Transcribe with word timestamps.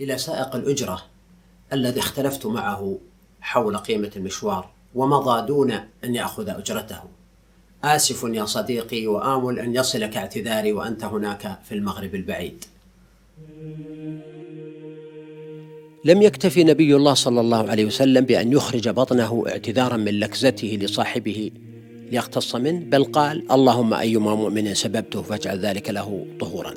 إلى 0.00 0.18
سائق 0.18 0.56
الأجرة 0.56 1.02
الذي 1.72 2.00
اختلفت 2.00 2.46
معه 2.46 2.98
حول 3.40 3.76
قيمة 3.76 4.10
المشوار 4.16 4.70
ومضى 4.94 5.46
دون 5.46 5.72
أن 6.04 6.14
يأخذ 6.14 6.48
أجرته. 6.48 7.00
آسف 7.84 8.22
يا 8.24 8.44
صديقي 8.44 9.06
وآمل 9.06 9.58
أن 9.58 9.74
يصلك 9.74 10.16
اعتذاري 10.16 10.72
وأنت 10.72 11.04
هناك 11.04 11.58
في 11.64 11.74
المغرب 11.74 12.14
البعيد. 12.14 12.64
لم 16.04 16.22
يكتفي 16.22 16.64
نبي 16.64 16.96
الله 16.96 17.14
صلى 17.14 17.40
الله 17.40 17.70
عليه 17.70 17.84
وسلم 17.84 18.24
بأن 18.24 18.52
يخرج 18.52 18.88
بطنه 18.88 19.44
اعتذارا 19.48 19.96
من 19.96 20.20
لكزته 20.20 20.78
لصاحبه 20.80 21.50
ليقتص 22.10 22.56
منه 22.56 22.84
بل 22.84 23.04
قال 23.04 23.52
اللهم 23.52 23.94
أيما 23.94 24.34
مؤمن 24.34 24.74
سببته 24.74 25.22
فاجعل 25.22 25.58
ذلك 25.58 25.90
له 25.90 26.26
طهورا. 26.40 26.74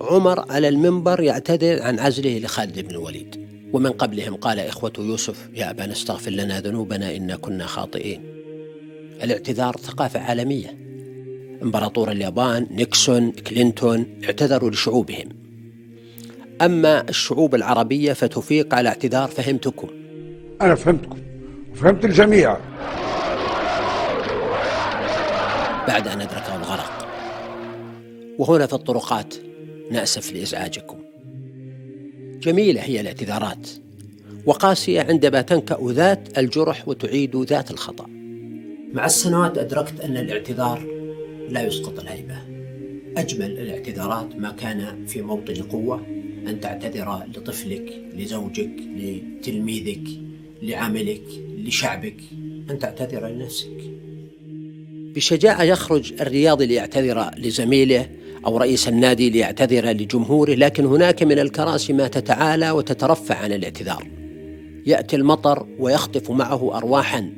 عمر 0.00 0.52
على 0.52 0.68
المنبر 0.68 1.20
يعتذر 1.20 1.82
عن 1.82 1.98
عزله 1.98 2.38
لخالد 2.38 2.78
بن 2.78 2.90
الوليد. 2.90 3.48
ومن 3.72 3.90
قبلهم 3.90 4.34
قال 4.34 4.60
إخوة 4.60 4.92
يوسف 4.98 5.48
يا 5.54 5.70
أبانا 5.70 5.92
استغفر 5.92 6.30
لنا 6.30 6.60
ذنوبنا 6.60 7.16
إنا 7.16 7.36
كنا 7.36 7.66
خاطئين. 7.66 8.22
الاعتذار 9.22 9.76
ثقافة 9.76 10.20
عالمية. 10.20 10.78
إمبراطور 11.62 12.10
اليابان 12.10 12.66
نيكسون 12.70 13.30
كلينتون 13.30 14.06
اعتذروا 14.24 14.70
لشعوبهم. 14.70 15.28
أما 16.62 17.08
الشعوب 17.08 17.54
العربية 17.54 18.12
فتفيق 18.12 18.74
على 18.74 18.88
اعتذار 18.88 19.28
فهمتكم. 19.28 19.88
أنا 20.62 20.74
فهمتكم. 20.74 21.18
وفهمت 21.72 22.04
الجميع. 22.04 22.56
بعد 25.88 26.08
أن 26.08 26.20
أدركه 26.20 26.56
الغرق. 26.56 27.06
وهنا 28.38 28.66
في 28.66 28.72
الطرقات. 28.72 29.34
نأسف 29.90 30.32
لإزعاجكم. 30.32 30.98
جميلة 32.42 32.80
هي 32.80 33.00
الاعتذارات. 33.00 33.68
وقاسية 34.46 35.00
عندما 35.00 35.42
تنكأ 35.42 35.78
ذات 35.82 36.38
الجرح 36.38 36.88
وتعيد 36.88 37.36
ذات 37.36 37.70
الخطأ. 37.70 38.06
مع 38.94 39.06
السنوات 39.06 39.58
أدركت 39.58 40.00
أن 40.00 40.16
الاعتذار 40.16 40.86
لا 41.48 41.62
يسقط 41.62 42.00
الهيبة. 42.00 42.38
أجمل 43.16 43.58
الاعتذارات 43.58 44.36
ما 44.36 44.50
كان 44.50 45.06
في 45.06 45.22
موطن 45.22 45.54
قوة 45.54 46.06
أن 46.46 46.60
تعتذر 46.60 47.22
لطفلك 47.36 48.04
لزوجك 48.14 48.70
لتلميذك 48.96 50.02
لعملك 50.62 51.22
لشعبك 51.58 52.16
أن 52.70 52.78
تعتذر 52.78 53.28
لنفسك. 53.28 53.76
بشجاعة 55.14 55.62
يخرج 55.62 56.12
الرياضي 56.20 56.66
ليعتذر 56.66 57.30
لزميله 57.38 58.06
أو 58.46 58.56
رئيس 58.56 58.88
النادي 58.88 59.30
ليعتذر 59.30 59.90
لجمهوره 59.90 60.54
لكن 60.54 60.84
هناك 60.84 61.22
من 61.22 61.38
الكراسي 61.38 61.92
ما 61.92 62.08
تتعالى 62.08 62.70
وتترفع 62.70 63.34
عن 63.34 63.52
الاعتذار. 63.52 64.06
يأتي 64.86 65.16
المطر 65.16 65.66
ويخطف 65.78 66.30
معه 66.30 66.76
أرواحا 66.76 67.30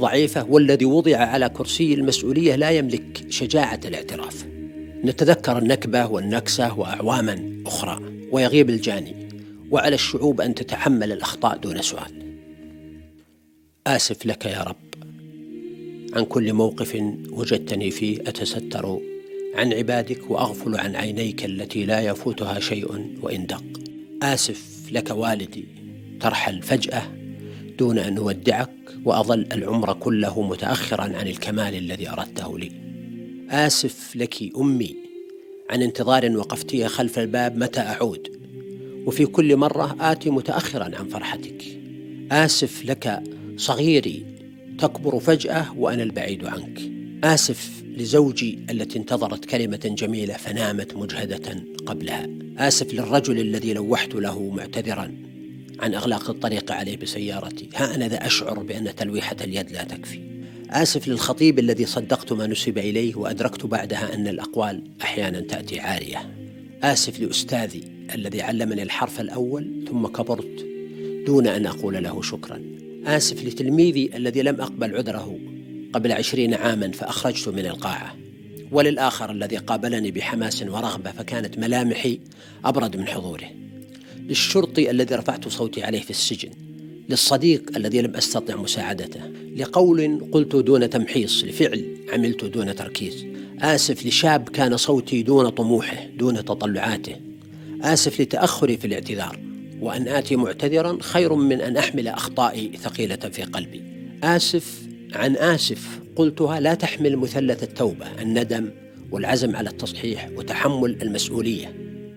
ضعيفة 0.00 0.44
والذي 0.44 0.84
وضع 0.84 1.16
على 1.16 1.48
كرسي 1.48 1.94
المسؤولية 1.94 2.56
لا 2.56 2.70
يملك 2.70 3.24
شجاعة 3.28 3.80
الاعتراف. 3.84 4.46
نتذكر 5.04 5.58
النكبة 5.58 6.06
والنكسة 6.06 6.78
وأعواما 6.78 7.62
أخرى 7.66 8.00
ويغيب 8.32 8.70
الجاني 8.70 9.14
وعلى 9.70 9.94
الشعوب 9.94 10.40
أن 10.40 10.54
تتحمل 10.54 11.12
الأخطاء 11.12 11.56
دون 11.56 11.82
سؤال. 11.82 12.38
آسف 13.86 14.26
لك 14.26 14.46
يا 14.46 14.62
رب. 14.62 14.76
عن 16.14 16.24
كل 16.24 16.52
موقف 16.52 17.02
وجدتني 17.30 17.90
فيه 17.90 18.20
أتستر 18.20 18.98
عن 19.54 19.72
عبادك 19.72 20.30
وأغفل 20.30 20.76
عن 20.76 20.96
عينيك 20.96 21.44
التي 21.44 21.84
لا 21.84 22.00
يفوتها 22.00 22.60
شيء 22.60 23.16
وإن 23.22 23.46
دق. 23.46 23.64
آسف 24.22 24.92
لك 24.92 25.10
والدي 25.10 25.64
ترحل 26.20 26.62
فجاه 26.62 27.02
دون 27.78 27.98
أن 27.98 28.16
أودعك 28.16 28.70
وأظل 29.04 29.46
العمر 29.52 29.92
كله 29.92 30.42
متاخرا 30.42 31.02
عن 31.02 31.28
الكمال 31.28 31.74
الذي 31.74 32.08
أردته 32.08 32.58
لي. 32.58 32.72
آسف 33.50 34.16
لك 34.16 34.56
أمي 34.56 34.96
عن 35.70 35.82
انتظار 35.82 36.36
وقفتي 36.36 36.88
خلف 36.88 37.18
الباب 37.18 37.56
متى 37.56 37.80
أعود. 37.80 38.38
وفي 39.06 39.26
كل 39.26 39.56
مرة 39.56 39.96
آتي 40.00 40.30
متاخرا 40.30 40.84
عن 40.84 41.08
فرحتك. 41.08 41.64
آسف 42.32 42.84
لك 42.84 43.22
صغيري 43.56 44.26
تكبر 44.78 45.18
فجأة 45.18 45.78
وأنا 45.78 46.02
البعيد 46.02 46.44
عنك. 46.44 46.97
آسف 47.24 47.82
لزوجي 47.96 48.58
التي 48.70 48.98
انتظرت 48.98 49.44
كلمة 49.44 49.94
جميلة 49.98 50.34
فنامت 50.34 50.96
مجهدة 50.96 51.64
قبلها. 51.86 52.26
آسف 52.58 52.94
للرجل 52.94 53.40
الذي 53.40 53.72
لوحت 53.72 54.14
له 54.14 54.50
معتذرا 54.50 55.14
عن 55.80 55.94
إغلاق 55.94 56.30
الطريق 56.30 56.72
عليه 56.72 56.96
بسيارتي. 56.96 57.68
ها 57.74 57.94
أنا 57.94 58.08
ذا 58.08 58.26
أشعر 58.26 58.62
بأن 58.62 58.94
تلويحة 58.94 59.36
اليد 59.40 59.72
لا 59.72 59.84
تكفي. 59.84 60.20
آسف 60.70 61.08
للخطيب 61.08 61.58
الذي 61.58 61.86
صدقت 61.86 62.32
ما 62.32 62.46
نسب 62.46 62.78
إليه 62.78 63.14
وأدركت 63.16 63.66
بعدها 63.66 64.14
أن 64.14 64.28
الأقوال 64.28 64.82
أحيانا 65.02 65.40
تأتي 65.40 65.80
عارية. 65.80 66.30
آسف 66.82 67.20
لأستاذي 67.20 67.82
الذي 68.14 68.42
علمني 68.42 68.82
الحرف 68.82 69.20
الأول 69.20 69.84
ثم 69.88 70.06
كبرت 70.06 70.66
دون 71.26 71.46
أن 71.46 71.66
أقول 71.66 72.02
له 72.02 72.22
شكرا. 72.22 72.62
آسف 73.06 73.44
لتلميذي 73.44 74.10
الذي 74.16 74.42
لم 74.42 74.60
أقبل 74.60 74.96
عذره 74.96 75.38
قبل 75.92 76.12
عشرين 76.12 76.54
عاما 76.54 76.90
فأخرجت 76.92 77.48
من 77.48 77.66
القاعة. 77.66 78.16
وللآخر 78.72 79.30
الذي 79.30 79.56
قابلني 79.56 80.10
بحماس 80.10 80.62
ورغبة 80.62 81.10
فكانت 81.12 81.58
ملامحي 81.58 82.20
أبرد 82.64 82.96
من 82.96 83.06
حضوره. 83.06 83.50
للشرطي 84.18 84.90
الذي 84.90 85.14
رفعت 85.14 85.48
صوتي 85.48 85.82
عليه 85.82 86.00
في 86.00 86.10
السجن. 86.10 86.50
للصديق 87.08 87.76
الذي 87.76 88.02
لم 88.02 88.16
أستطع 88.16 88.56
مساعدته. 88.56 89.20
لقول 89.56 90.28
قلت 90.32 90.56
دون 90.56 90.90
تمحيص 90.90 91.44
لفعل 91.44 91.84
عملت 92.12 92.44
دون 92.44 92.74
تركيز. 92.74 93.26
آسف 93.60 94.06
لشاب 94.06 94.48
كان 94.48 94.76
صوتي 94.76 95.22
دون 95.22 95.48
طموحه 95.48 96.06
دون 96.18 96.44
تطلعاته. 96.44 97.16
آسف 97.82 98.20
لتأخري 98.20 98.76
في 98.76 98.86
الاعتذار. 98.86 99.38
وأن 99.80 100.08
آتي 100.08 100.36
معتذرا 100.36 100.98
خير 101.00 101.34
من 101.34 101.60
أن 101.60 101.76
أحمل 101.76 102.08
أخطائي 102.08 102.70
ثقيلة 102.82 103.16
في 103.16 103.42
قلبي. 103.42 103.82
آسف 104.22 104.87
عن 105.14 105.36
آسف 105.36 106.00
قلتها 106.16 106.60
لا 106.60 106.74
تحمل 106.74 107.16
مثلث 107.16 107.62
التوبة 107.62 108.06
الندم 108.22 108.70
والعزم 109.10 109.56
على 109.56 109.70
التصحيح 109.70 110.30
وتحمل 110.36 111.02
المسؤولية. 111.02 111.74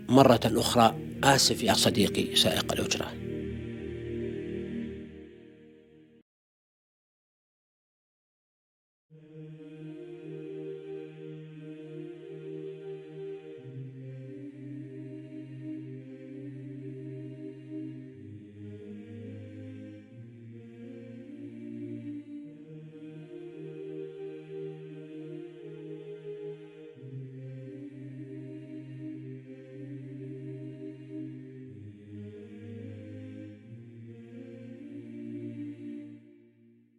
مرة 0.09 0.39
أخرى 0.45 0.95
آسف 1.23 1.63
يا 1.63 1.73
صديقي 1.73 2.35
سائق 2.35 2.73
الأجرة. 2.73 3.30